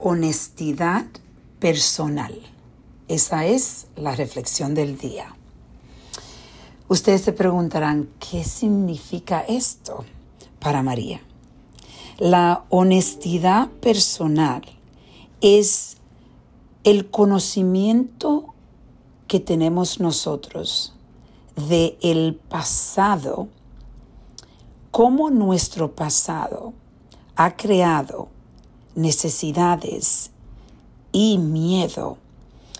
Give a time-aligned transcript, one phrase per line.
[0.00, 1.06] honestidad
[1.58, 2.34] personal.
[3.08, 5.34] Esa es la reflexión del día.
[6.88, 10.04] Ustedes se preguntarán, ¿qué significa esto
[10.58, 11.20] para María?
[12.18, 14.62] La honestidad personal
[15.40, 15.98] es
[16.82, 18.54] el conocimiento
[19.28, 20.94] que tenemos nosotros
[21.68, 23.48] de el pasado,
[24.90, 26.72] cómo nuestro pasado
[27.36, 28.28] ha creado
[29.00, 30.30] necesidades
[31.12, 32.18] y miedo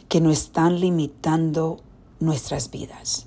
[0.08, 1.80] que nos están limitando
[2.18, 3.26] nuestras vidas.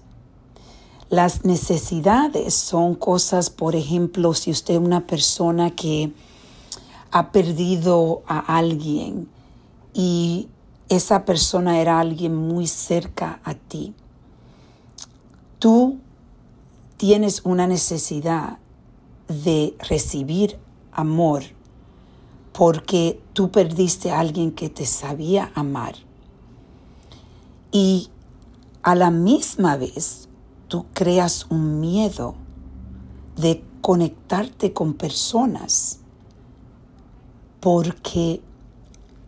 [1.10, 6.12] Las necesidades son cosas, por ejemplo, si usted es una persona que
[7.12, 9.28] ha perdido a alguien
[9.94, 10.50] y
[10.90, 13.94] esa persona era alguien muy cerca a ti,
[15.60, 16.00] tú
[16.98, 18.58] tienes una necesidad
[19.28, 20.58] de recibir
[20.92, 21.44] amor
[22.54, 25.96] porque tú perdiste a alguien que te sabía amar.
[27.72, 28.10] Y
[28.84, 30.30] a la misma vez
[30.68, 32.36] tú creas un miedo
[33.36, 36.00] de conectarte con personas
[37.60, 38.42] porque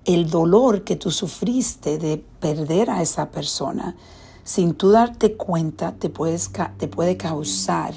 [0.05, 3.95] el dolor que tú sufriste de perder a esa persona,
[4.43, 7.95] sin tú darte cuenta, te, puedes, te puede causar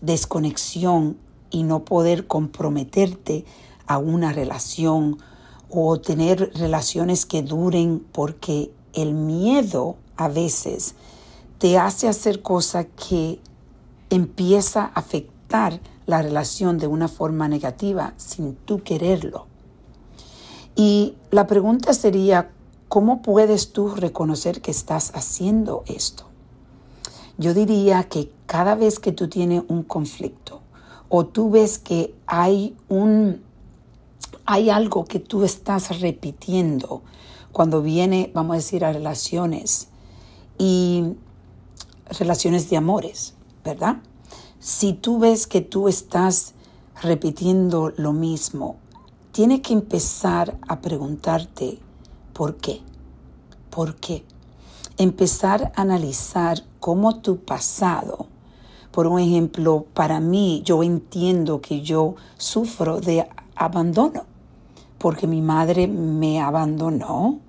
[0.00, 1.18] desconexión
[1.50, 3.44] y no poder comprometerte
[3.90, 5.18] a una relación
[5.68, 10.94] o tener relaciones que duren porque el miedo a veces
[11.58, 13.40] te hace hacer cosas que
[14.08, 19.46] empieza a afectar la relación de una forma negativa sin tú quererlo.
[20.76, 22.52] Y la pregunta sería,
[22.88, 26.26] ¿cómo puedes tú reconocer que estás haciendo esto?
[27.38, 30.60] Yo diría que cada vez que tú tienes un conflicto
[31.08, 33.49] o tú ves que hay un
[34.50, 37.02] hay algo que tú estás repitiendo
[37.52, 39.86] cuando viene, vamos a decir, a relaciones
[40.58, 41.04] y
[42.18, 43.34] relaciones de amores,
[43.64, 43.98] ¿verdad?
[44.58, 46.54] Si tú ves que tú estás
[47.00, 48.74] repitiendo lo mismo,
[49.30, 51.78] tiene que empezar a preguntarte
[52.32, 52.80] por qué.
[53.70, 54.24] ¿Por qué?
[54.96, 58.26] Empezar a analizar cómo tu pasado,
[58.90, 64.29] por un ejemplo, para mí yo entiendo que yo sufro de abandono
[65.00, 67.40] porque mi madre me abandonó.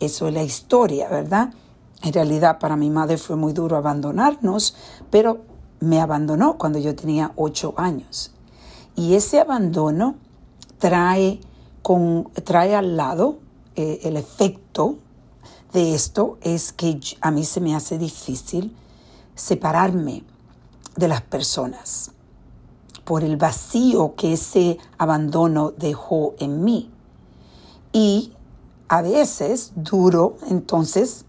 [0.00, 1.54] Eso es la historia, ¿verdad?
[2.02, 4.74] En realidad para mi madre fue muy duro abandonarnos,
[5.08, 5.38] pero
[5.78, 8.32] me abandonó cuando yo tenía ocho años.
[8.96, 10.16] Y ese abandono
[10.78, 11.38] trae,
[11.80, 13.38] con, trae al lado
[13.76, 14.98] eh, el efecto
[15.72, 18.74] de esto es que a mí se me hace difícil
[19.36, 20.24] separarme
[20.96, 22.10] de las personas
[23.04, 26.90] por el vacío que ese abandono dejó en mí.
[27.96, 28.34] Y
[28.88, 31.24] a veces duro entonces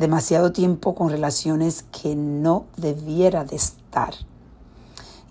[0.00, 4.12] demasiado tiempo con relaciones que no debiera de estar.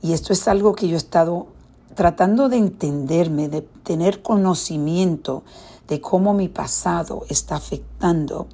[0.02, 1.48] Y esto es algo que yo he estado
[1.96, 5.44] tratando de entenderme, de tener conocimiento
[5.90, 8.48] de cómo mi pasado está afectando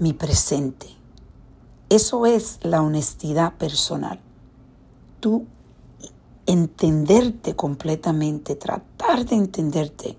[0.00, 0.88] mi presente.
[1.88, 4.18] Eso es la honestidad personal.
[5.20, 5.46] Tú
[6.46, 10.18] entenderte completamente, tratar de entenderte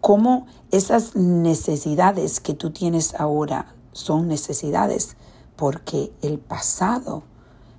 [0.00, 5.16] cómo esas necesidades que tú tienes ahora son necesidades
[5.56, 7.22] porque el pasado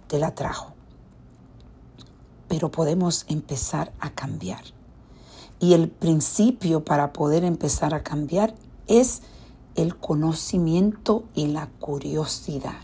[0.07, 0.73] te la trajo.
[2.47, 4.63] Pero podemos empezar a cambiar.
[5.59, 8.53] Y el principio para poder empezar a cambiar
[8.87, 9.21] es
[9.75, 12.83] el conocimiento y la curiosidad.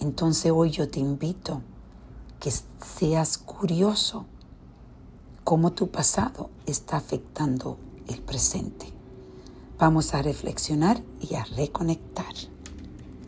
[0.00, 1.62] Entonces hoy yo te invito
[2.40, 4.26] que seas curioso
[5.44, 7.78] cómo tu pasado está afectando
[8.08, 8.86] el presente.
[9.78, 12.34] Vamos a reflexionar y a reconectar.